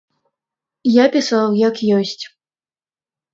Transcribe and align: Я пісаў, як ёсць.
Я 0.89 1.05
пісаў, 1.15 1.53
як 1.67 1.75
ёсць. 1.99 2.17